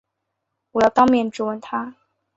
[0.71, 1.93] 我要当面质问他